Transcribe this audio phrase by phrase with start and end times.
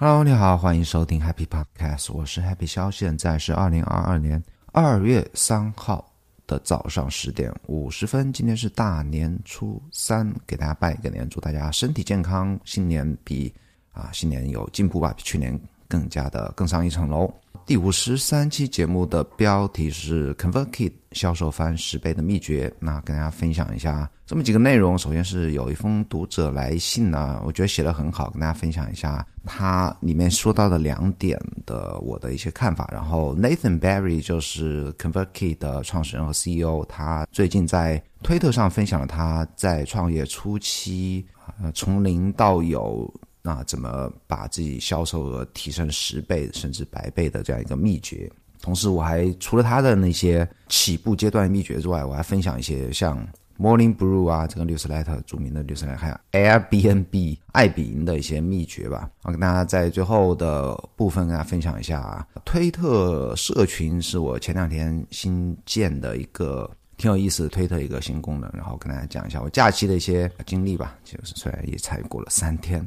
[0.00, 4.40] Hello，你好，欢迎收听 Happy Podcast，我是 Happy 肖，现在是二零二二年
[4.70, 6.08] 二月三号
[6.46, 13.52] 的早上十点五十分，今天是大年初三，给大家拜个年，祝大家身体健康，新年比
[13.90, 17.32] 啊新年有进步吧，比去年更加的更上一层楼。
[17.66, 22.72] 第五十三期节目的标题是 ConvertKit 销售翻十倍的秘诀。
[22.78, 24.96] 那跟大家分享一下这么几个内容。
[24.96, 32.88] 首先是有一封读者来信呢，我觉得写的很好，跟大家分享一下他里面说到的两点的我的一些看法。
[32.90, 41.26] 然后 Nathan Barry 就是 ConvertKit 的创始人和 CEO，他最近在推特上分享了他在创业初期，
[41.62, 43.12] 呃，从零到有。
[43.48, 48.30] 那怎么把自己销售额提升十倍甚至百倍的这样一个秘诀？
[48.60, 53.26] 同时，我还除了他的那些起步阶段秘诀之外，我还分享一些像
[53.56, 59.08] Morning Brew 啊，这个 newsletter 著名的 newsletter，还有 Airbnb 爱彼迎的一些秘诀吧。
[59.22, 70.98] 我跟大家在最后的部分跟大家分享一下啊，推特社群是我前两天新建的一个挺有意思的推特一个新功能，然后跟大家讲一下我假期的一些经历吧。
[71.04, 72.86] 就是虽然也才过了三天。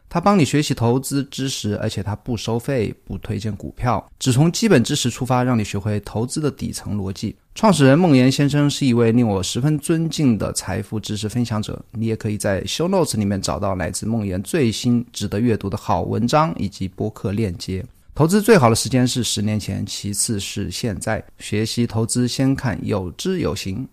[0.11, 0.21] 他。
[0.21, 7.35] 帮你学习投资知识，而且它不收费，不推荐股票，只从基本知识出发，让你学会投资的底层逻辑。
[7.55, 11.83] 创始人孟岩先生是一位令我十分尊敬的财富知识分享者。
[11.93, 17.83] 你也可以在 Show Notes 里面找到来自孟岩最新值得阅读的好文章以及播客链接。
[18.13, 21.23] 投资最好的时间是十年前，其次是现在。
[21.39, 23.87] 学习投资先看有知有行。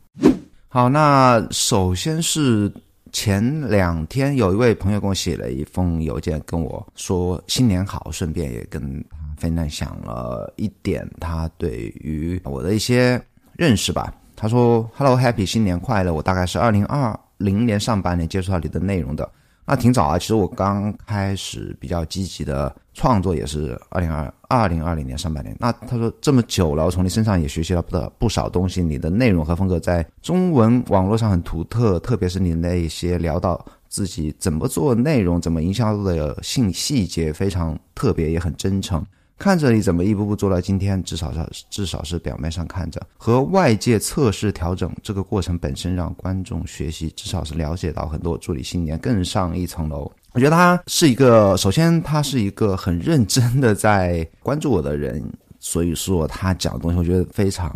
[0.68, 2.70] 好，那首先是。
[3.12, 9.04] 前两天有一位朋友给我写了一封邮件，跟我说新年好，顺便也跟
[9.36, 13.20] 他分享了一点他对于我的一些
[13.54, 14.12] 认识吧。
[14.36, 16.12] 他说：“Hello Happy，新年快乐！
[16.12, 19.28] 我大概是二零二零年上半年接触到你的内容的。”
[19.70, 25.54] 那挺早啊，其实我刚开始比较积极的创作也是二零二二零二零年上半年。
[25.60, 28.82] 那他说这么久了，我从你身上也学习了不不少东西。
[28.82, 39.04] 你的内容和风格在中文网络上很独特，特别是你那些聊到自己怎么做内容、怎么营销的细细节，非常特别，也很真诚。
[39.38, 50.10] 看着你怎么一步步做到今天，至少是至少是表面上看着和外界测试调整这个过程本身让观众学习，至少是了解到很多助理新年更上一层楼。
[50.32, 55.24] 我觉得他是一个，首先他是一个很认真的在关注我的人，
[55.60, 57.72] 所以说他讲的东西我觉得非常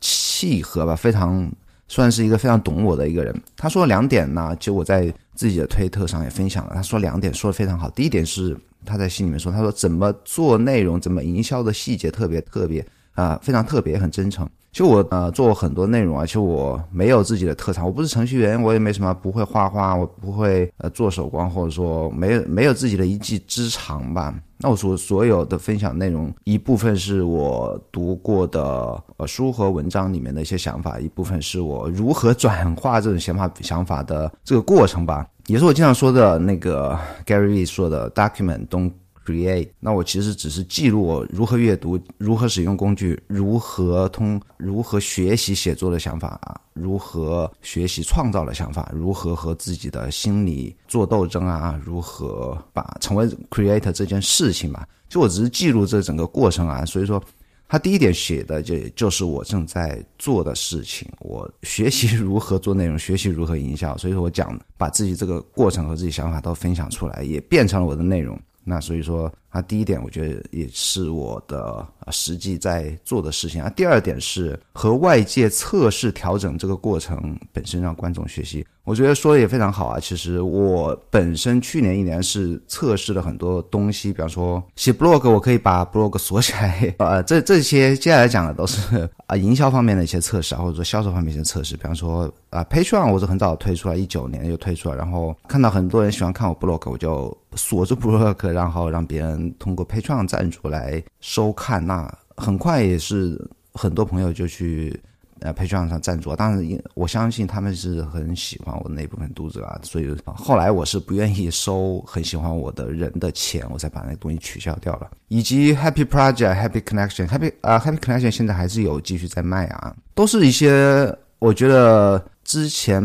[0.00, 1.50] 契合吧，非常
[1.88, 3.34] 算是一个非常懂我的一个人。
[3.56, 7.88] 他说两点呢，就我在自己的推特上也分享了，他说两点说的非常好。
[7.90, 8.56] 第一点是。
[8.88, 14.48] 他在信里面说：“他说怎么做内容，怎么营销的细节特别特别啊，非常特别，很真诚。
[14.76, 24.34] 就我呃做很多内容啊，其实我没有自己的特长，我不是程序员，我也没什么不会画画，我不会呃做手工，或者说没有没有自己的一技之长吧。
[24.58, 38.92] 那我所所有的分享内容，一部分是我读过的呃书和文章里面的一些想法，一部分是我如何转化这种想法想法的这个过程吧。”也是我经常说的那个 Gary V 说的 “document don't
[39.26, 39.68] create”。
[39.80, 54.88] 那我其实只是记录我如何阅读、如何使用工具、如何通、如何学习写作的想法啊，如何学习创造的想法，如何和自己的心理做斗争啊，如何把成为 creator 这件事情吧。
[55.08, 57.20] 就我只是记录这整个过程啊，所以说。
[57.68, 68.40] 他第一点写的就就是我正在做的事情，我学习如何做内容，学习如何营销，所以说我讲把自己这个过程和自己想法都分享出来，也变成了我的内容。
[68.68, 73.70] 那所以说，啊第一点我觉得也是我的实际在做的事情啊。
[73.70, 78.66] 第二点是和外界测试调整这个过程本身让观众学习。
[78.84, 79.98] 我觉得说的也非常好啊！
[79.98, 86.94] 其实我本身去年一年是测试了很多东西，比方说写 blog，我可以把 blog 锁起来。
[86.98, 91.76] 呃，这这些接下来讲的都是啊营销方面的一些测试啊，或者说销售方面一些测试。
[91.76, 101.84] 比方说啊，Patreon 我是很早推出来，一九年就推出来，然后看到很多人喜欢看我 blog，我就锁住 blog，然后让别人通过 Patreon 赞助来收看。
[101.86, 103.38] 那很快也是
[103.72, 104.98] 很多朋友就去。
[105.40, 115.10] 呃，Patreon 上赞助，当然，我相信他们是很喜欢我那部分读者啊，所以后来我是不愿意收很喜欢我的人的钱，我才把那个东西取消掉了。
[115.28, 121.14] 以及 Happy Project、Happy Connection、Happy 啊 Happy Connection 现在还是有继续在卖啊，都是一些。
[121.46, 123.00] 我觉得之前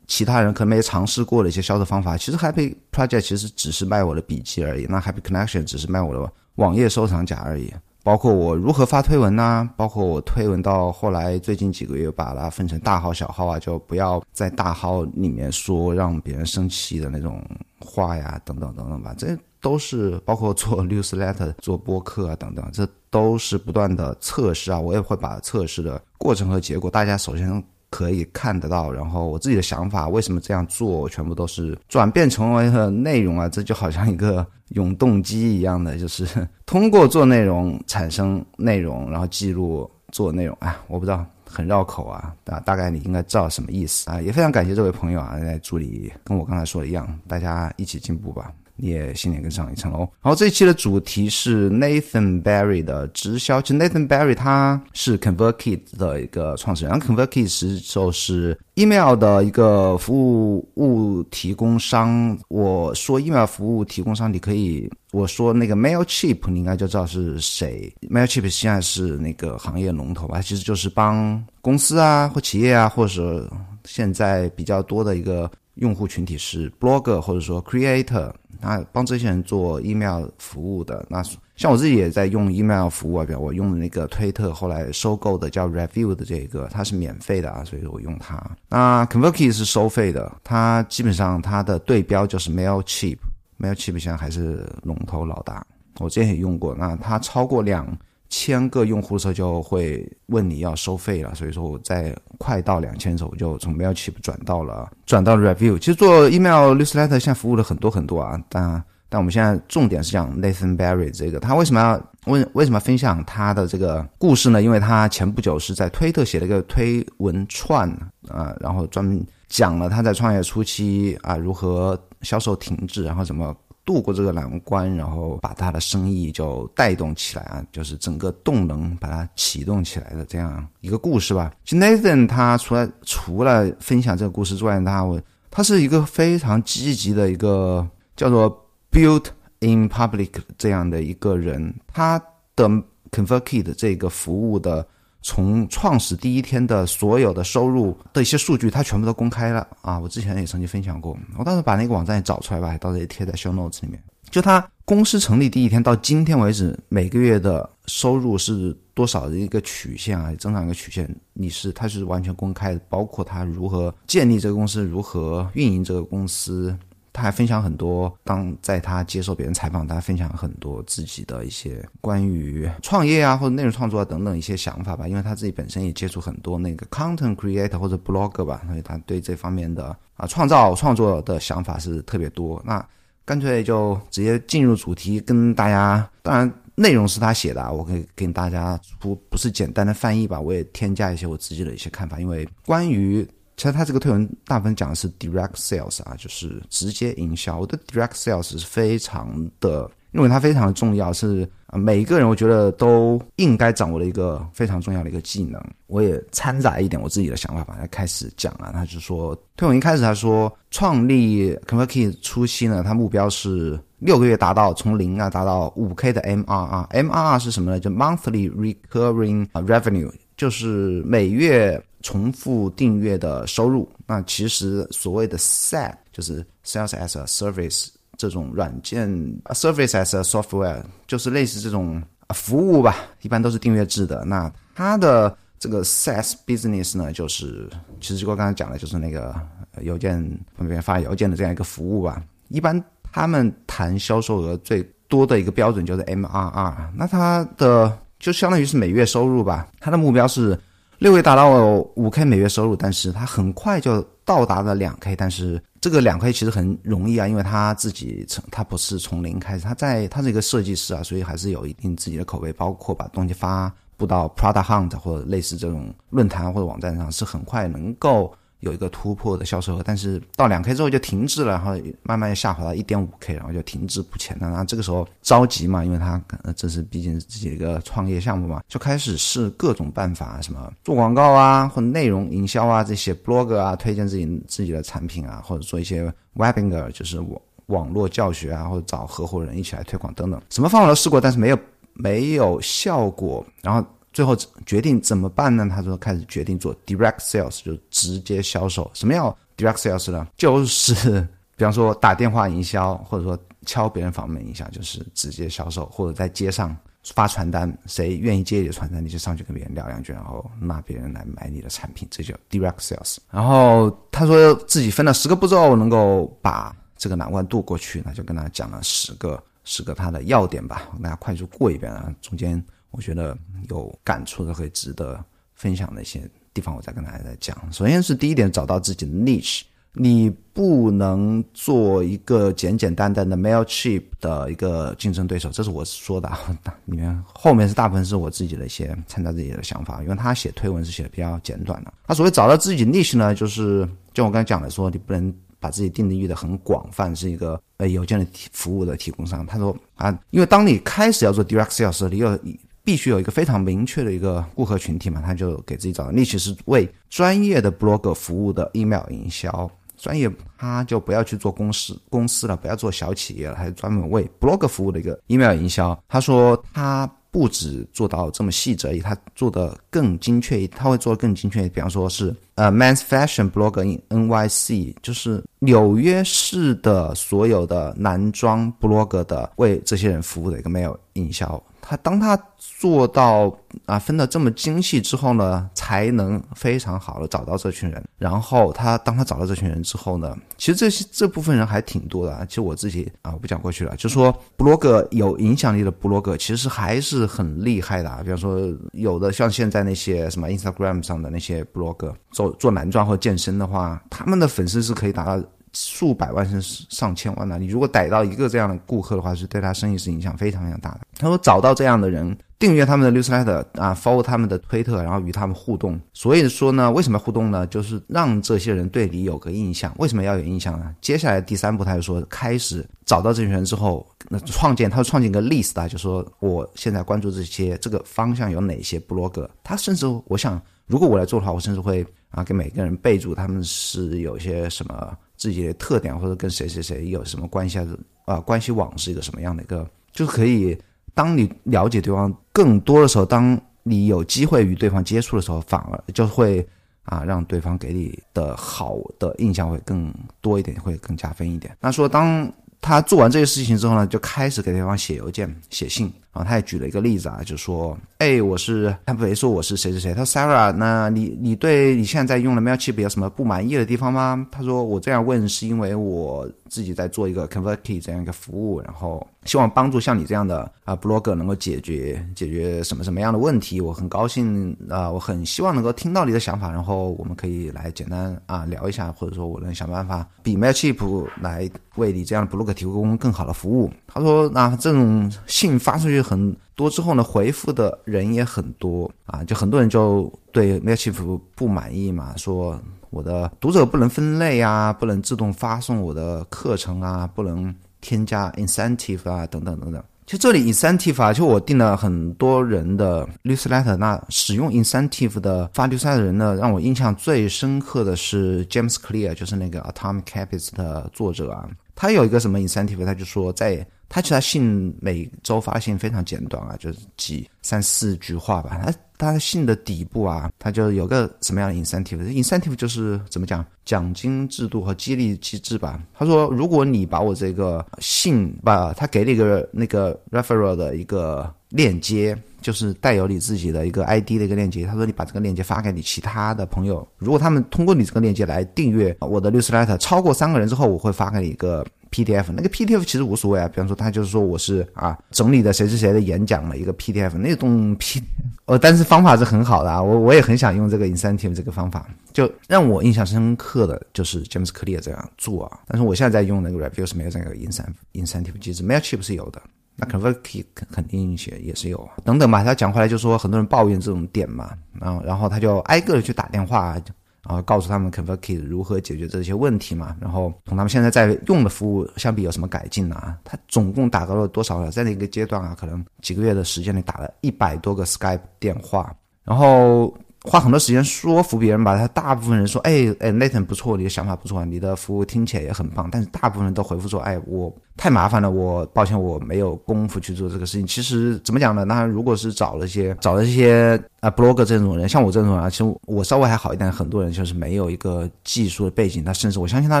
[0.06, 7.70] 其他人可能没尝试过的一些销售方法，其实 Happy Project 其实只是卖我的笔记而已，那 Happy Connection 只是卖我的网页收藏夹而已。
[8.02, 17.44] 包括我如何发推文呐，包括我推文到后来最近几个月把它分成大号小号啊，就不要在大号里面说让别人生气的那种
[17.80, 19.14] 话呀，等等等等吧。
[19.18, 24.80] 这都是包括做 newsletter、做播客啊等等，这都是不断的测试啊。
[24.80, 28.90] 我也会把测试的过程和结果，大家首先可以看得到。
[28.90, 33.48] 然后我自己的想法，为什么这样做，全部都是转变成为了内容啊。
[33.48, 34.46] 这就好像一个。
[34.70, 40.56] 永动机一样的，就是通过做内容产生内容，然后记录做内容。
[40.60, 42.32] 哎，我不知道，很绕口啊。
[42.44, 44.22] 啊，大概你应该知道什么意思啊。
[44.22, 48.52] 也非常感谢这位朋友啊，在助理跟我刚才说的一样，大家一起进步吧。
[48.80, 49.98] 也新年更上一层楼。
[49.98, 53.60] 然后这一期的主题是 Nathan Barry 的直销。
[53.62, 57.00] 其实 Nathan Barry 他是 ConvertKit 的一个创始人。
[57.00, 62.38] ConvertKit 实就是 email 的一个服务提供商。
[62.48, 67.92] 我说 email 服务提供商，你可以我说那个 Mailchimp，你应该就知道是谁。
[68.08, 70.40] Mailchimp 现在是那个行业龙头吧？
[70.40, 73.50] 其实就是帮公司啊或企业啊，或者
[73.84, 78.32] 现在比较多的一个用户群体是 blogger 或者说 creator。
[78.60, 81.22] 那帮这些人做 email 服务的，那
[81.56, 88.40] 像我自己也在用 email 服务啊，比如我用的那个推特后来收购的叫 Review 的这个，它是免费的啊，所以我用它。
[88.68, 95.66] 那 ConvertKit 是收费的，它基本上它的对标就是 Mailchimp，Mailchimp 现在还是龙头老大，
[95.98, 97.86] 我之前也用过，那它超过两。
[98.30, 105.76] 千个用户的时候就会问你要收费了，所以说我在快到两千的时候，我就从 Mailchimp 转到了转到了 Review。
[105.78, 114.62] 其实做 email newsletter 现在服务了很多很多啊，但但我们现在重点是讲 Nathan Barry 这个，他为什么要问为什么分享他的这个故事呢？
[114.62, 117.90] 因为他前不久是在推特写了一个推文串
[118.28, 123.52] 啊，然后专门讲了他在创业初期啊如何销售停滞，然后怎么。
[123.84, 131.52] 度过这个难关，然后把他的生意就带动起来啊，就是整个动能把它启动起来的这样一个故事吧。
[131.64, 137.86] 其实 Nathan 他除了除了分享这个故事之外，他我他是一个非常积极的一个
[138.16, 138.50] 叫做
[138.90, 139.26] Build
[139.60, 141.74] in Public 这样的一个人。
[141.92, 142.18] 他
[142.54, 142.68] 的
[143.10, 144.86] ConvertKit 这个服务的。
[145.22, 149.98] 从创始第一天的所有的收入的一些数据，它全部都公开了啊！
[149.98, 154.02] 我之前也曾经分享过，我当时把那个网站也找出来吧，到时候也贴在 show notes 里面。
[154.30, 166.76] 就他公司成立第一天到今天为止，每个月的收入是多少的一个曲线啊，增长一个曲线，你是它是完全公开的，包括他如何建立这个公司，如何运营这个公司。
[167.20, 175.06] 他还分享很多，当在他接受别人采访，他分享很多自己的一些关于创业啊或者内容创作啊等等一些想法吧。
[175.06, 182.58] 因为他自己本身也接触很多那个 content creator 或者 blogger 吧，所以他对这方面的啊创造创作的想法是特别多。
[182.64, 182.82] 那
[183.26, 193.28] 干脆就直接进入主题，跟大家，当然内容是他写的，我可以跟大家不不是简单的翻译吧，我也添加一些我自己的一些看法，因为关于。
[193.60, 197.58] 其实他这个推文大部分讲的是 direct sales 啊，就是直接营销。
[197.58, 199.28] 我的 direct sales 是非常
[199.60, 205.62] 的，因为它非常的重要，是啊每一个人我觉得都应该掌握的一个非常重要的一个技能。
[205.88, 208.70] 我也掺杂一点我自己的想法，把它开始讲啊。
[208.72, 216.88] 他就说，推文一开始他说，创立 ConvertKit 初期呢，他目标是六个月达到从零啊达到五 K 的 MRR。
[216.88, 217.78] MRR 是什么呢？
[217.78, 221.78] 就 monthly recurring revenue，就是每月。
[222.02, 229.08] 重复订阅的收入，那其实所谓的 SaaS 就是 Sales as a Service 这种软件
[229.50, 232.02] ，Service as a Software 就是类似这种
[232.34, 234.24] 服务吧，一般都是订阅制的。
[234.24, 237.68] 那它的这个 SaaS business 呢，就是
[238.00, 239.34] 其实就我刚才讲的，就是那个
[239.82, 240.18] 邮件
[240.56, 242.22] 方面发邮件的这样一个服务吧。
[242.48, 250.58] 一般他们谈销售额最多的一个标准就是 MRR，那它的就相当于是每月收入吧，它的目标是。
[251.00, 268.30] 六位达到五 K 每月收入，但是他很快就到达了两 K，但是这个两 K 其实很容易啊，因为他自己从他不是从零开始，他在他是一个设计师啊，所以还是有一定自己的口碑，包括把东西发布到 Prada Hunt 或者类似这种论坛或者网站上，是很快能够。
[268.60, 274.48] 有一个突破的销售额，但是到两 K 之后就停滞了，然后慢慢下滑到一点五 K，然后就停滞不前了。
[274.48, 276.22] 然后这个时候着急嘛，因为他
[276.54, 291.58] 这是毕竟是自己的一个创业项目嘛，就开始试各种办法，什么做广告啊，或内容营销啊，这些 blog 啊，推荐自己自己的产品啊，或者做一些 webinar，就是网网络教学啊，或者找合伙人一起来推广等等，什么方法都试过，但是没有
[291.94, 293.44] 没有效果。
[293.62, 294.36] 然后最后
[294.66, 295.68] 决定怎么办呢？
[295.70, 298.90] 他说开始决定做 direct sales，就直接销售。
[298.94, 300.26] 什么叫 direct sales 呢？
[300.36, 301.26] 就是
[301.56, 306.76] 比方说打电话营销，或者说敲别人房门营销，就是直接销售，或者在街上
[307.14, 313.18] 发传单，谁愿意接你的传单，你就上去跟别人聊两句，然后拉别人来买你的产品，这叫 direct sales。
[313.30, 322.62] 然后他说自己分了十个步骤，能够把这个难关渡过去，那就跟他讲了十个十个他的要点吧，我跟大家快速过一遍啊，中间。
[322.90, 323.36] 我觉得
[323.68, 325.22] 有感触的、可以值得
[325.54, 327.56] 分享的一些地方，我再跟大家再讲。
[327.72, 329.62] 首先是第一点，找到自己的 niche。
[329.92, 336.38] 你不能做一个简简单单的 Mailchimp 的一个竞争对手，这是我说的啊。
[336.84, 341.92] 里面后面是大部分是我自己的一些参照自己的想法，因为他写推文是写的比较简短的。
[342.06, 349.44] 他所谓找到自己的 niche 呢，就是就我刚才讲的，说你不能把自己定义的很广泛，是一个呃邮件的服务的提供商。
[349.44, 352.38] 他说啊，因为当你开始要做 direct sales，你有
[352.82, 365.98] 必须有一个非常明确的一个顾客群体嘛，他就给自己找的，那其实为专业的 blogger 服务的 email 营销，专业他就不要去做公司公司了，不要做小企业了，还是专门为 blogger 服务的一个 email 营销。
[366.08, 371.68] 他说他不止做到这么细致，而已，他做的更精确，他会做的更精确。
[371.68, 381.62] 比方说是呃，men's fashion blog in NYC，就是纽约市的所有的男装 blogger 的为这些人服务的一个 mail 营销。
[381.90, 383.52] 他当他做到
[383.84, 388.00] 啊分的这么精细之后呢，才能非常好的找到这群人。
[388.16, 392.46] 然后他当他找到这群人之后呢，其实这些这部分人还挺多的。
[392.46, 398.22] 其实我自己啊，我不讲过去了，就说布洛格有影响力的布洛格，其实还是很厉害的。
[398.22, 398.60] 比方说，
[398.92, 405.44] 有的像现在那些什么 Instagram 上的那些布洛格，做做男装或健身的话，他们的粉丝是可以达到。
[405.72, 411.00] 数百万甚至上千万的，你如果逮到一个这样的顾客的话，是对他生意是影响非常非常大的。
[411.18, 416.00] 他说找到这样的人，订阅他们的 newsletter 啊，follow 他们的推特，然后与他们互动。
[416.12, 417.66] 所以说呢，为什么互动呢？
[417.68, 419.94] 就是让这些人对你有个印象。
[419.98, 420.94] 为什么要有印象呢？
[421.00, 429.48] 接下来第三步，他就说开始找到这群人之后，那创建，他说创建一个 list 啊，就说我现在关注这些这个方向有哪些 blog。
[429.62, 435.16] 他甚至我想，如果我来做的话，我甚至会啊给每个人备注他们是有些什么。
[435.40, 437.86] 自己的特点或者跟谁谁谁有什么关系啊？
[438.26, 439.88] 啊，关系网是一个什么样的一个？
[440.12, 440.78] 就可以，
[441.14, 446.68] 当你了解对方更多的时候，当你有机会与对方接触的时候，反而就会
[447.04, 451.74] 啊，让对方给你的好的印象会更多一点，会更加分一点。
[451.80, 452.52] 那说当。
[452.80, 456.12] 他做完这些事情之后呢，就开始给对方写邮件、写信。
[456.32, 460.14] 然后他也举了一个例子啊，就说：“哎，我是他不说我是谁谁谁。
[460.14, 473.80] 他说：‘Sarah，那你你对你现在在用的 Mailchimp 有什么不满意的地方吗？’他说：‘我这样问是因为我自己在做一个 ConvertKit 这样一个服务，然后希望帮助像你这样的啊 Blogger 能够解决解决什么什么样的问题。
[473.80, 500.02] 我很高兴啊，我很希望能够听到你的想法，然后我们可以来简单啊聊一下，或者说我能想办法比 Mailchimp 来为你这样的 Blogger 提供更好的服务。’他说：‘那这种信发出去。’很多之后呢，回复的人也很多啊，就很多人就对 Mailchimp 不满意嘛，说我的读者不能分类啊，不能自动发送我的课程啊，不能添加 incentive 啊，等等等等。
[500.24, 513.86] 就这里 incentive 啊，就我定了很多人的 newsletter，那使用 incentive 的发 newsletter 人呢，让我印象最深刻的是 James Clear，就是那个 Atomic Habits 的作者啊，他有一个什么 incentive，他就说在。
[514.12, 518.76] 他其实信每周发信非常简短啊，就是几三四句话吧。
[518.84, 526.02] 他他信的底部啊，他就有个什么样的 incentive？incentive 就是怎么讲奖金制度和激励机制吧。
[526.12, 534.84] 他说，如果你把我这个信把他给了一个那个 referral 的一个链接，就是带有你自己的一个 ID 的一个链接。
[534.86, 541.86] 他说，你把这个链接发给你其他的朋友，如果他们通过你这个链接来订阅我的 newsletter，超过三个人之后，我会发给你一个。
[542.10, 548.20] PDF 那个 PDF 其实无所谓啊，比方说他就是说我是啊整理的谁是谁的演讲的一个 PDF 那种 P，
[548.64, 559.62] 呃，但是方法是很好的啊，我我也很想用这个 incentive 这个方法，就让我印象深刻的就是 James Clear 这样做啊，但是我现在在用那个 Review 是没有这个 incentive incentive 机制，Mailchimp 是有的，
[559.94, 567.00] 那 ConvertKit 肯定也也是有等等吧，他讲回来就说很多人抱怨这种点嘛，然后然后他就挨个的去打电话。
[567.42, 573.38] 然后告诉他们 ConverKit 如何解决这些问题嘛，然后同他们现在在用的服务相比有什么改进呢？
[573.44, 574.90] 他总共打到了多少了？
[574.90, 581.96] 在那个阶段啊，可能几个月的时间里打了一百多个 Skype 电话，然后花很多时间说服别人吧。
[581.96, 586.08] 他大部分人说，哎哎，Nathan 不错，你的想法不错，你的服务听起来也很棒。
[586.10, 590.86] 但是大部分人都回复说，哎，我太麻烦了，我抱歉，我没有功夫去做这个事情。
[590.86, 591.84] 其实怎么讲呢？
[591.84, 596.90] 那如果是找了些找了一些啊 blog 这种人，像我这种啊，其实我稍微还好一点。
[596.90, 600.00] 很多人就是没有一个技术的背景，他甚至我相信他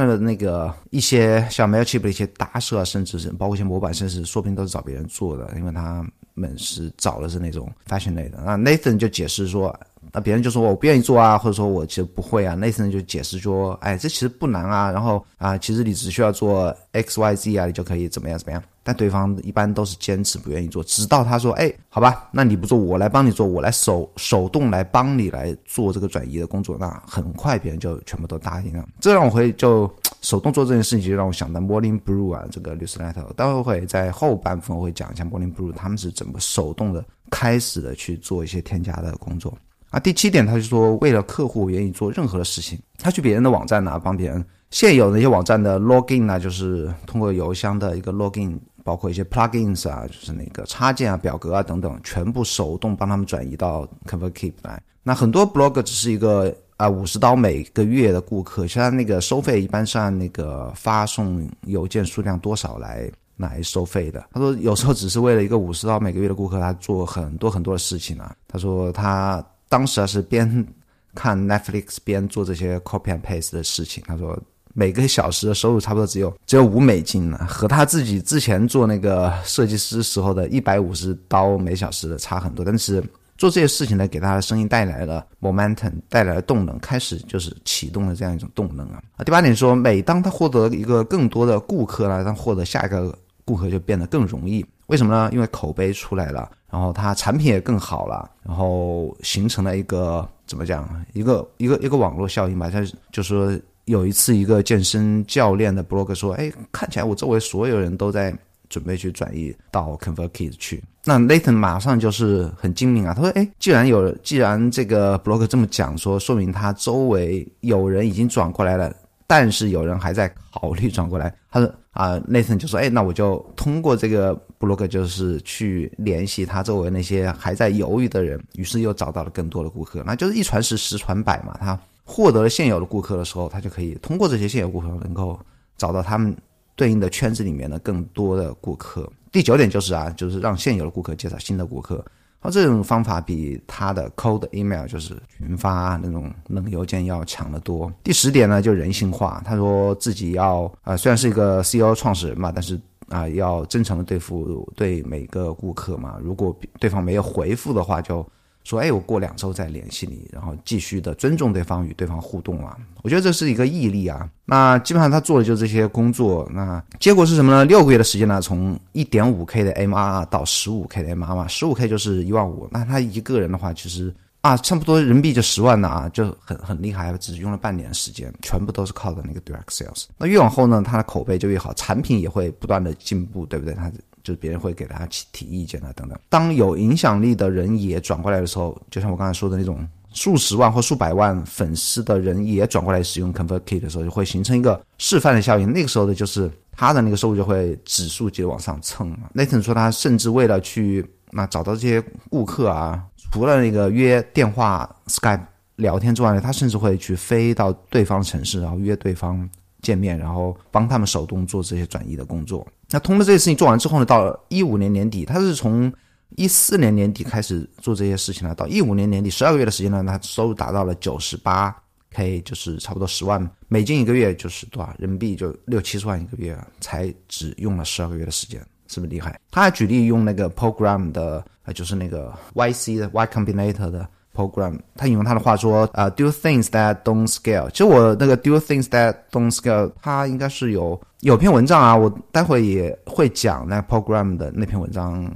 [0.00, 6.02] 的那个一些像 Mailchimp 的一些搭设，甚至是包括一些模板，甚至说不定都是找别人做的，因为他。
[6.34, 9.78] 们是找的是那种 fashion 类的，那 Nathan 就解释说，
[10.12, 12.56] 那别人就说我不愿意做啊，或者说我其实不会啊。
[12.56, 18.62] Nathan 就解释说，哎，这其实不难啊，然后啊，其实你只需要做 X Y Z 啊，你就可以怎么样怎么样。
[18.82, 28.88] 但对方一般都是坚持不愿意做，直到他说：“哎，好吧，那你不做，我来帮你做，我来手手动来帮你来做这个转移的工作。”那很快别人就全部都答应了。
[28.98, 29.88] 这让我会就
[30.22, 39.56] 手动做这件事情，就让我想到 Morning Brew 啊，这个 newsletter，待会会在后半分会讲一下 Morning Brew 他们是怎么手动的开始的去做一些添加的工作。
[39.90, 48.58] 啊，第七点，他就说为了客户愿意做任何的事情，他去别人的网站呢，帮别人现有的一些网站的 login 呢，就是通过邮箱的一个 login。
[48.82, 54.82] 包括一些 plugins 啊，就是那个插件啊、表格啊等等，全部手动帮他们转移到 ConvertKeep 来。
[55.02, 64.24] 那很多 blog 只是一个啊五十刀每个月的顾客，像那个收费一般是按那个发送邮件数量多少来来收费的。
[64.32, 68.34] 他说有时候只是为了一个五十刀每个月的顾客，他做很多很多的事情啊。
[68.48, 70.66] 他说他当时啊是边
[71.14, 74.04] 看 Netflix 边做这些 copy and paste 的事情。
[74.06, 74.38] 他说。
[74.72, 82.64] 每个小时的收入差不多只有只有五美金呢，和他自己之前做那个设计师时候的一百五十刀每小时的差很多。
[82.64, 83.02] 但是
[83.36, 89.02] 做这些事情呢，给他的生意带来了 momentum，带来了动能，开始就是启动了这样一种动能啊。
[89.16, 93.12] 啊，第八点说，每当他获得一个更多的顾客呢，他获得下一个
[93.44, 94.64] 顾客就变得更容易。
[94.90, 95.30] 为什么呢？
[95.32, 100.86] 因为口碑出来了，然后他产品也更好了，然后形成了一个怎么讲？
[101.14, 102.68] 一个一个一个网络效应吧。
[102.68, 103.58] 他就说。
[103.86, 108.32] 有一次，一个健身教练的 blog 说：“哎，看起来我周围所有人都在
[108.68, 118.94] 准备去转移到 ConvertKit 去。”那 Nathan 马上就是很精明啊，他说：“哎，既然有，既然这个 blog 这么讲，说说明他周围有人已经转过来了，
[119.30, 130.02] 但是有人还在考虑转过来。”他说：“啊，Nathan 就说：‘哎，那我就通过这个 blog 就是去联系他周围那些还在犹豫的人，于是又找到了更多的顾客。
[130.04, 135.38] 那就是一传十，十传百嘛，他。”获得了现有的顾客的时候，他就可以通过这些现有顾客，能够
[135.76, 136.36] 找到他们
[136.74, 139.08] 对应的圈子里面的更多的顾客。
[139.30, 142.04] 第九点就是啊，就是让现有的顾客介绍新的顾客。
[142.42, 147.92] 那这种方法比他的 cold email 就是群发那种冷邮件要强得多。
[148.02, 149.42] 第十点呢，就人性化。
[149.44, 156.16] 他说自己要啊，虽然是一个 CEO 创始人嘛，但是啊，要真诚的对付对每个顾客嘛。
[156.22, 158.26] 如果对方没有回复的话，就。
[158.70, 162.76] 说哎，我过两周再联系你，然后继续的尊重对方与对方互动啊。
[163.02, 164.30] 我觉得这是一个毅力啊。
[164.44, 166.48] 那基本上他做的就是这些工作。
[166.54, 167.64] 那结果是什么呢？
[167.64, 172.68] 六个月的时间呢，从一点五 K 的 MRR 到十五 K 的 MRR，十五 K 就是一万五。
[172.70, 177.12] 那他一个人的话，其实啊，差不多人民币就十万呢啊，就很很厉害。
[177.18, 180.04] 只用了半年时间，全部都是靠的那个 Direct Sales。
[180.16, 183.74] 那越往后呢，他的口碑就越好，产品也会不断的进步，对不对？
[183.74, 183.90] 他。
[184.34, 186.18] 别人会给他提提意见啊，等等。
[186.28, 195.72] 当有影响力的人也转过来的时候，就像我刚才说的那种数十万或数百万粉丝的人也转过来使用 ConvertKit 的时候，就会形成一个示范的效应。
[195.72, 199.16] 那个时候的就是他的那个收入就会指数级的往上蹭。
[199.34, 205.42] Nathan 说他甚至为了去那找到这些顾客啊，除了那个约电话 Skype
[205.76, 209.48] 聊天之外呢，他甚至会去飞到对方的城市，然后约对方。
[209.82, 212.66] 见面，然后帮他们手动做这些转移的工作。
[212.90, 215.92] 那通过这些事情做完之后呢，到一五年年底，他是从
[216.36, 218.54] 一四年年底开始做这些事情了。
[218.54, 221.74] 到一五年年底，十二个月的时间呢，他收入达到了九十八
[222.10, 229.38] K，就是差不多十万美金一个月，就是多少人民币就六七十万一个月，才只用了十二个月的时间，是不是厉害？
[229.50, 234.08] 他还举例用那个 Program 的，呃，就是那个 YC 的 Y Combinator 的。
[234.34, 237.68] program，他引用他的话说，啊，do things that don't scale。
[237.70, 245.30] 其实我那个 do things that don't scale，他应该是有有篇文章啊，我待会也会讲那 program 的那篇文章，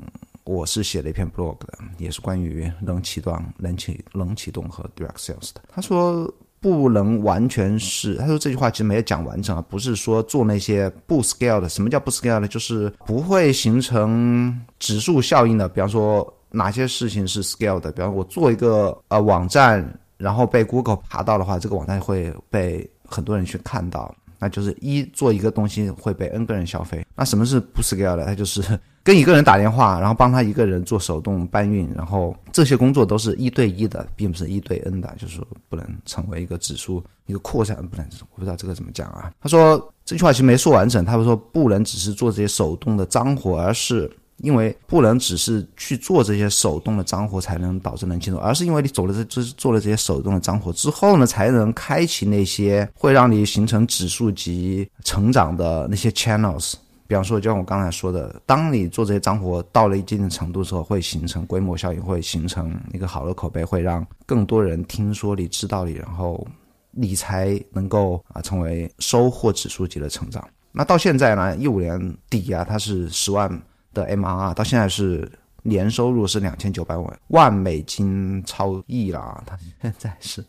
[0.45, 5.61] 我是写了一篇 blog 的，也是关于冷启动、冷启冷启动和 direct sales 的。
[5.69, 11.69] 他说不能完全是，他说这句话其实没有讲完整啊，不是说做那些不 scale 的。
[11.69, 12.49] 什么叫不 scale 呢？
[12.49, 16.33] 就是不会形成指数效应的，比方说。
[16.55, 17.91] 哪些事情是 scale 的？
[17.93, 19.87] 比方我做一个呃网站，
[20.17, 24.15] 然后被 Google 爬到的话，这个网站会被很多人去看到。
[24.37, 27.07] 那就是一做一个东西会被 N 个人消费。
[27.15, 28.27] 那什么是不 scale 的？
[28.27, 28.63] 它就是
[29.03, 39.33] 跟一个人打电话，然后帮他一个人做手动搬运，然后这些工作都是一对一的，并不是一对 N 的，就是说不能成为一个指数一个扩散，不能，我不知道这个怎么讲啊。
[39.41, 56.75] 他说这句话其实没说完整，他说不能只是做这些手动的脏活，而是因为不能只是去做这些手动的脏活才能导致人气动，而是因为你走了这这做了这些手动的脏活之后呢，才能开启那些会让你形成指数级成长的那些 channels。
[57.07, 66.47] 比方说，就像我刚才说的，当你做这些脏活到了一定的程度之后，会形成规模效应，会形成一个好的口碑，会让更多人听说你、知道你，然后
[66.91, 70.43] 你才能够啊成为收获指数级的成长。
[70.73, 73.63] 那到现在呢，一五年底啊，它是十万
[73.95, 75.31] 的 MRR，到现在是
[75.63, 80.45] 年收入是两千九百万万美金，超亿了，它现在是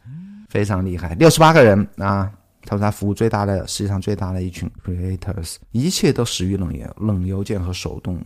[0.49, 2.29] 非常厉害，六十八个人啊。
[2.67, 8.19] 他说他服务最大的，世界上最大的一群 creators，一切都始于冷邮冷邮件和手动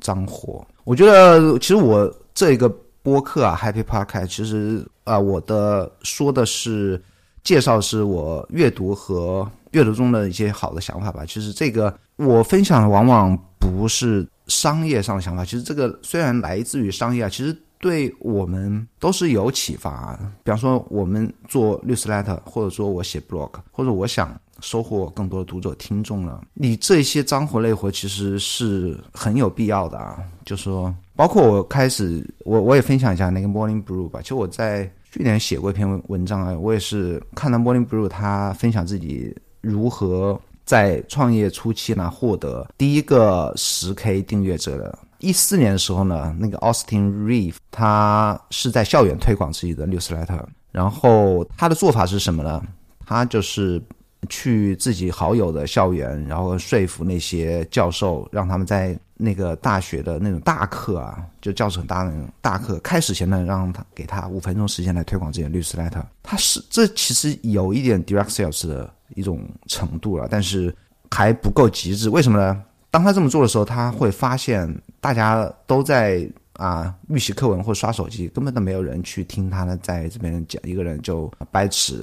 [0.00, 0.66] 脏活。
[0.82, 2.68] 我觉得其实我这个
[3.04, 7.00] 播客啊，Happy Park，其实啊，我的说的是
[7.44, 11.24] 介绍是我阅读和阅读中的一些好的想法吧。
[11.24, 17.56] 其实这个我分享的往往不是商业上的想法，其实这个虽然来自于商业啊，其实。
[17.80, 20.18] 对我们都是有启发。
[20.42, 30.18] 比方说，我们做 newsletter，或者说我写 blog，或者我想收获更多的读者听众了，你这些脏活累活其实是很有必要的啊。
[30.46, 34.22] 就说，包括我开始，我我也分享一下那个 Morning Brew 吧。
[34.22, 44.98] 其实我在去年写过一篇文章啊，我也是看到 Morning Brew 他分享自己如何在创业初期呢获得第一个十 K 订阅者的。
[45.18, 52.62] 一四年的时候呢，那个 Austin Reeve 他是在校园推广自己的 newsletter，然后他的做法是什么呢？
[53.06, 53.80] 他就是
[54.28, 66.02] 去自己好友的校园，然后说服那些教授，让他们在那个大学的那种大课啊，就教室很大的那种大课开始前呢，让他给他五分钟时间来推广自己的 newsletter。
[66.22, 70.74] 他是这其实有一点 direct sales 的一种程度了，但是
[71.10, 72.08] 还不够极致。
[72.08, 72.62] 为什么呢？
[72.90, 81.96] 当他这么做的时候，他会发现大家都在啊预习课文或刷手机，根本都没有人去听他呢，在这边讲一个人就掰扯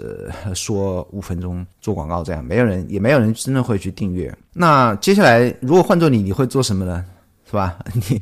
[0.53, 4.37] 说五分钟做广告这样，没有人也没有人真的会去订阅。
[4.51, 7.05] 那接下来如果换做你，你会做什么呢？
[7.49, 7.79] 是吧？
[8.09, 8.21] 你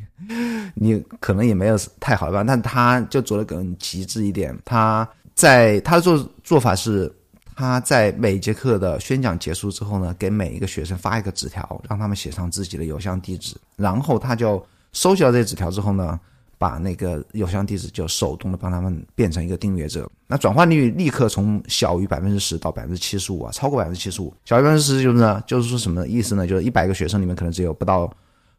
[0.76, 4.56] 你可能也没有太好的办法，但他就做的更极致一点。
[4.64, 7.12] 他在他的做做法是。
[7.60, 16.18] 他在每节课的宣讲结束之后呢，给每一个学生发一个纸条，让他们写上自己的邮箱地址，然后他就收集到这纸条之后呢，
[16.58, 26.48] 把那个邮箱地址就手动的帮他们变成一个订阅者，那转换率立刻从小于百分之十到百分之七十五啊，超过百分之七十五，小于百分之十就是呢，就是说什么意思呢？
[26.48, 28.10] 就是一百个学生里面可能只有不到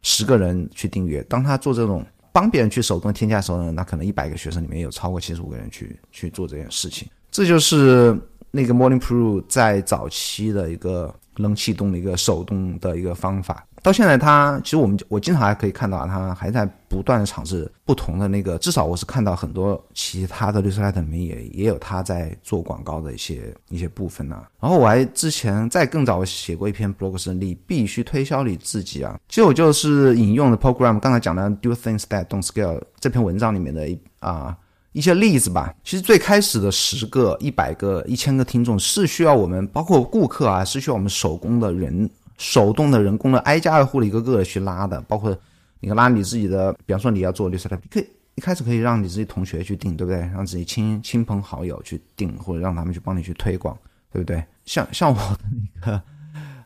[0.03, 1.23] 十个人去订阅。
[1.23, 8.15] 当他做这种帮别人去手动添加的时候呢，那可能一百个学生里面有超过七十五个人去去做这件事情，这就是。
[8.51, 24.43] 那个 Morning Pro 在早期的一个冷启动的一个手动的一个方法，到现在它其实我们我经常还可以看到它还在不断的尝试不同的那个，至少我是看到很多其他的 newsletter 里面也也有他在做广告的一些一些部分呢。
[24.59, 34.57] 然后我还之前在更早写过一篇 blog 是你必须推销你自己啊，其实我就是引用的 program 刚才讲的 Do things that don't scale 这篇文章里面的一啊。
[34.93, 44.99] 一些例子吧，其实最开始的十个、一百个、一千个听众是需要我们，包括顾客啊，是需要我们手工的人、手动的人工的挨家挨户的一个个的去拉的。
[45.03, 45.33] 包括
[45.79, 50.19] 你拉你自己的，比方说你要做绿色的，可以一开始可以让你自己同学去订，对不对？
[50.33, 53.77] 让自己亲亲朋好友去订，或者让他们去帮你去推广，
[54.11, 54.43] 对不对？
[54.65, 55.39] 像像我的
[55.79, 56.01] 那个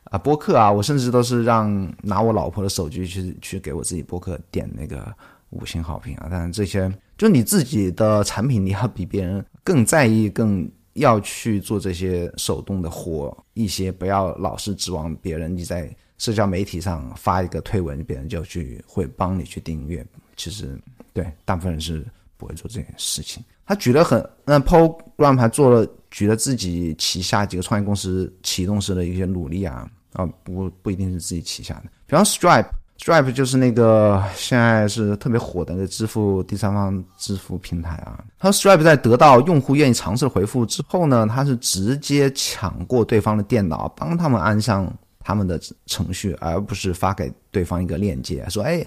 [0.05, 5.15] 啊播客啊，我甚至都是让拿我老婆的手机去去给我自己播客点那个。
[5.55, 6.27] 五星好评啊！
[6.29, 15.55] 当然，这些就你自己的产品，你要比别人更在意，更要去做这些手动的活一些，不要老是指望别人。
[15.55, 20.05] 你在社交媒体上发一个推文，别人就去会帮你去订阅。
[20.35, 20.77] 其实，
[21.13, 22.05] 对大部分人是
[22.37, 23.43] 不会做这件事情。
[23.65, 32.67] 他举了很那 Paul Graham 还做了举了自己旗下几个创业公司启动时的一些努力啊啊，不不一定是自己旗下的，比方 Stripe。
[32.97, 38.23] Stripe 就是那个现在是特别火的那个支付第三方支付平台啊。
[38.39, 48.83] 他，Stripe 在得到用户愿意尝试的回复之后呢，他是直接抢过对方的电脑，帮他们安上他们的程序，而不是发给对方一个链接，说：“哎，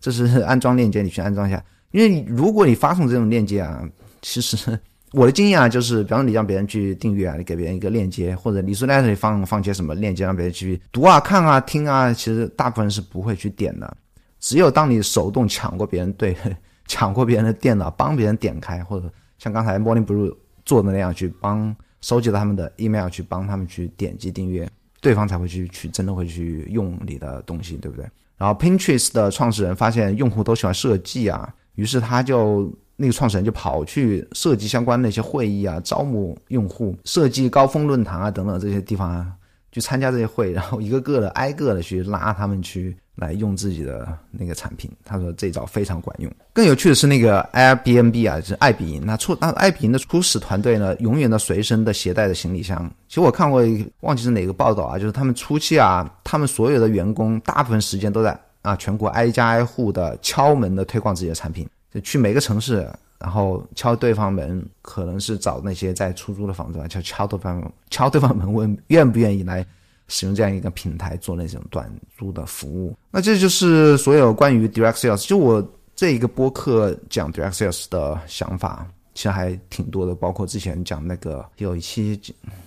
[0.00, 3.82] 这是安装链接，你去安装一下。”因为如果你发送这种链接啊，
[4.22, 4.78] 其实。
[5.12, 13.96] 我的经验啊，就是比方说你让别人去订阅啊，你给别人一个链接，或者你说在这里放放些什么链接，让别人去读啊、看啊、听啊，其实大部分人是不会去点的。
[14.38, 16.36] 只有当你手动抢过别人对
[16.86, 24.68] 抢过别人的电脑，帮别人点开，或者像刚才 Morning Blue 做的那样去帮收集了他们的 email，去帮他们去点击订阅，
[25.00, 28.06] 对方才会去去真的会去用你的东西，对不对？
[28.36, 39.32] 然后 Pinterest 的创始人发现用户都喜欢设计啊，于是他就那个创始人就跑去设计相关的一些会议啊，招募用户，设计高峰论坛啊等等这些地方啊。
[39.70, 44.90] 去参加这些会，然后一个个的挨个的去拉他们去来用自己的那个产品。
[45.04, 46.32] 他说这招非常管用。
[46.54, 49.04] 更有趣的是那个 Airbnb 啊，就是爱彼迎。
[49.04, 52.90] 那初那爱彼迎的初始团队呢，永远的随身的携带的行李箱。
[53.08, 53.62] 其实我看过，
[54.00, 62.88] 忘记是哪个报道啊，就是他们初期啊，他们所有的员工大部分时间都在啊全国挨家挨户的敲门的推广自己的产品，就去每个城市。
[63.20, 69.66] 然后敲对方门，可能是找那些在出租的房子吧，敲敲对方敲对方门，问愿不愿意来
[70.06, 72.96] 使用这样一个平台做那种短租的服务。
[73.10, 82.20] 那这就是所有关于 Direct Sales，就我这一个播客讲 Direct Sales 的想法，其实还挺多的，包括之前讲那个有一期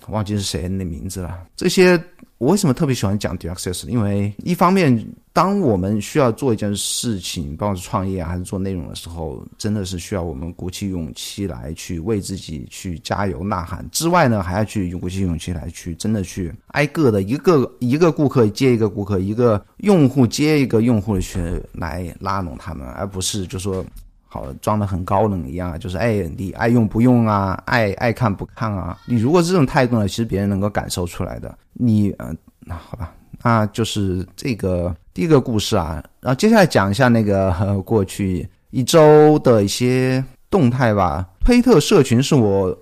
[0.08, 1.98] 忘记是谁那名字了，这些。
[2.36, 3.86] 我为什么特别喜欢讲 direct sales？
[3.86, 4.92] 因为一方面，
[5.32, 13.82] 当我们需要做一件事情，不管是创业，还是做内容的时候，真的是需要我们鼓起勇气来去为自己去加油呐喊。
[13.90, 23.82] 之外呢，还要去鼓起勇气来去真的去挨个的一个一个顾客接一个顾客，一个用户接一个用户的去来拉拢他们，而不是就说
[24.26, 28.98] 好装的很高冷一样，就是哎你爱用不用啊，爱爱看不看啊。
[29.06, 31.56] 你如果这种态度呢，其实别人能够感受出来的。
[31.72, 36.02] 你呃，那好吧，那就是这个第一个故事啊。
[36.20, 37.52] 然后接下来讲一下那个
[37.82, 41.26] 过去一周的一些动态吧。
[41.44, 42.76] 推特社群是我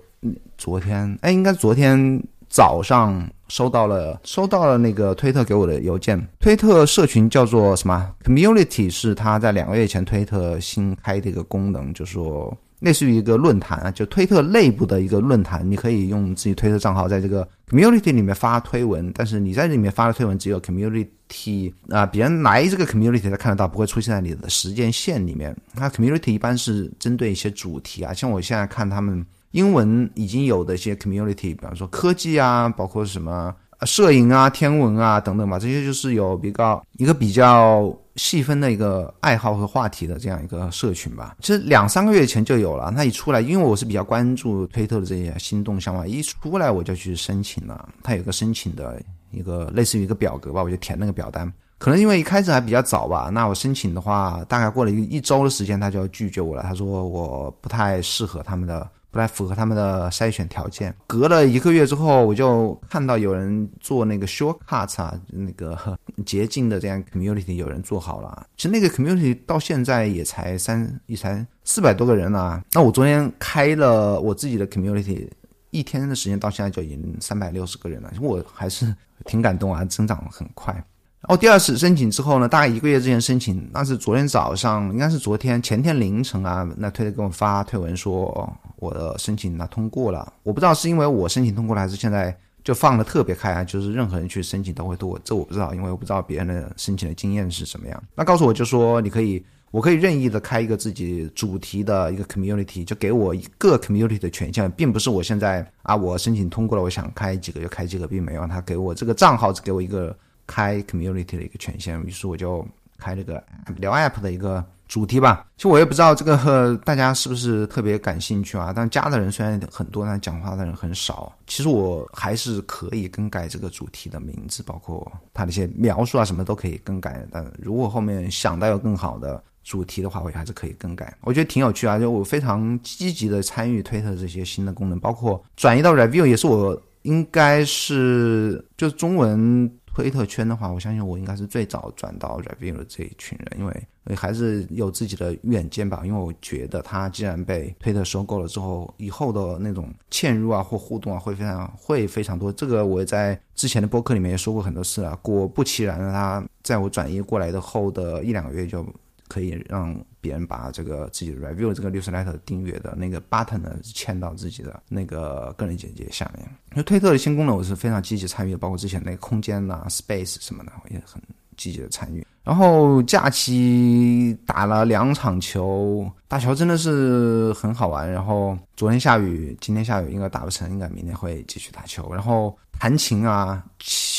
[0.57, 6.27] 昨天哎，应该昨天早上收到了收到了那个推特给我的邮件。
[6.39, 12.55] 推特社群叫做什么？Community 是他在两个月前推特新开的一个功能，就说。
[12.81, 25.55] 类似于一个论坛啊，就推特内部的一个论坛，你可以用自己推特账号在这个 community 里面发推文，但是你在里面发的推文只有 community 啊，别人来这个 community 才看得到，不会出现在你的时间线里面。
[25.75, 37.95] 那 community 一般是针对一些主题啊，像我现在看他们英文已经有的一些 community，比方说科技啊，包括什么摄影啊、天文啊等等吧，这些就是有比较一个比较。
[38.15, 42.91] 细分的一个爱好和话题的这样一个社群吧，其实两三个月前就有了。
[42.95, 47.89] 它一出来，因为我是比较关注推特的这些新动向嘛，一出来我就去申请了。
[48.03, 51.51] 它有个申请的一个类似于一个表格吧，我就填那个表单。
[51.77, 56.61] 可能因为一开始还比较早吧，那我申请的话，大概过了一一周的时间，他就要拒绝我了。
[56.63, 58.87] 他说我不太适合他们的。
[59.11, 60.95] 不太符合他们的筛选条件。
[61.05, 65.77] 隔了一个月之后，我就看到有人做那个 shortcut 啊，那个
[66.25, 68.47] 捷径的这样 community 有人做好了。
[68.55, 72.63] 其实那个 community 到现在也才三也才四百多个人啊。
[72.71, 75.27] 那我昨天开了我自己的 community，
[75.71, 78.11] 一天的时间到现在就已经三百六十个人了。
[78.21, 78.95] 我还是
[79.25, 80.73] 挺感动啊，增长很快。
[80.73, 90.33] 然后第二次申请之后呢，大概一个月之前申请，那是昨天早上，应该是昨天前天凌晨啊，那推特给我发推文说我的申请呢通过了。
[90.41, 95.17] 我不知道是因为我申请通过了，还是现在就放的特别开啊，就是任何人去申请都会通。
[95.23, 98.03] 这我不知道，因为我不知道别人的申请的经验是什么样。
[98.15, 110.13] 那告诉我就说你可以，我可以任意的开一个自己主题的一个 community，就给我一个 community 的权限，并不是我现在啊，我申请通过了，我想开几个就开几个，并没有他给我这个账号只给我一个。
[110.47, 112.67] 开 community 的一个权限，于是我就
[112.97, 113.41] 开这个
[113.77, 115.45] 聊 app 的一个主题吧。
[115.55, 118.73] 其实我也不知道这个 大家是不是特别感兴趣啊？
[118.75, 121.31] 但加的人虽然很多，但讲话的人很少。
[121.47, 127.25] 其实我还是可以更改这个主题的名字，包括它的一些描述啊，什么都可以更改。
[127.31, 131.17] 但如果后面想到有更好的主题的话，我也还是可以更改。
[131.21, 139.71] 我觉得挺有趣啊，就我非常积极的参与推特这些新的功能，包括转移到 review 也是我应该是就是中文。
[139.93, 146.01] 推特圈的话，我相信我应该是最早转到 review 的这一群人，因为还是有自己的远见吧。
[146.05, 152.51] 因为我觉得他既然被推特收购了之后，以后的那种嵌入啊或互动啊会非常会非常多。
[152.51, 155.15] 这个我在之前的播客里面也说过很多次了。
[155.21, 158.85] 果不其然的，他在我转移过来的后的一两个月就。
[159.27, 166.47] 可以让别人把这个自己的 review 这个 newsletter 订阅的那个 button 呢嵌到自己的那个个人简介下面。
[166.73, 171.21] 那推特的新功能我是非常积极参与的，包括之前那个空间呐 space 什么的，我也很
[171.57, 172.25] 积极的参与。
[172.43, 178.09] 然后假期打了两场球，打球真的是很好玩。
[178.11, 182.11] 然后昨天下雨，今天下雨应该打不成，应该明天会继续打球。
[182.13, 183.63] 然后弹琴啊。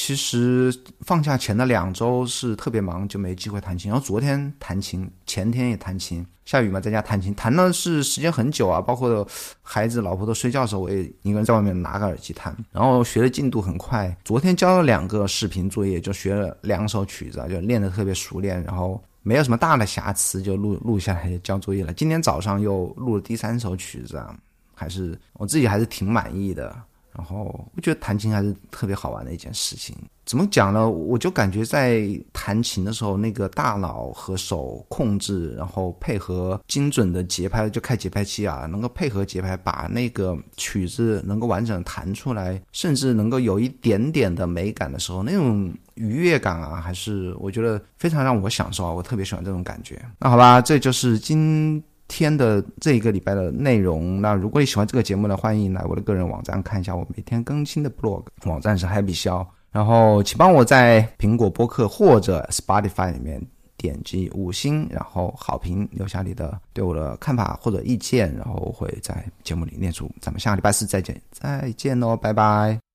[0.04, 3.88] 其实放假前的两周是特别忙，就没机会弹琴。
[3.88, 8.80] 然后昨天弹琴，前天也弹琴，下雨嘛，在家弹琴，弹的是时间很久啊。
[8.80, 9.24] 包括
[9.62, 12.52] 孩子、老婆都睡觉的时候，我也一个人在外面拿个耳机弹。
[12.72, 18.60] 然后学的进度很快，昨天交了两个视频作业，就学了两首曲子，就练得特别熟练。
[18.64, 21.92] 然后没有什么大的瑕疵，就录录下来交作业了。
[21.92, 24.36] 今天早上又录了第三首曲子，啊，
[24.74, 26.76] 还是我自己还是挺满意的。
[27.14, 29.94] 然后我觉得弹琴还是特别好玩的一件事情。
[30.24, 30.88] 怎么讲呢？
[30.88, 48.92] 我就感觉在弹琴的时候，那个大脑和手控制，然后配合精准的节拍，就开节拍器啊，能够配合节拍，把那个曲子能够完整弹出来，甚至能够有一点点的美感的时候，那种愉悦感啊，还是我觉得非常让我享受啊。
[48.92, 50.00] 我特别喜欢这种感觉。
[50.20, 51.82] 那好吧，这就是今。
[52.12, 63.40] 天的这一个礼拜的内容，那如果你喜欢这个节目呢，欢迎来我的个人网站看一下我每天更新的 blog，网站是 Happy 肖，然后请帮我在苹果播客或者 Spotify 里面
[63.78, 70.10] 点击五星，然后好评留下你的对我的看法或者意见，然后我会在节目里念出。
[70.20, 72.91] 咱们下个礼拜四再见，再见喽，拜拜。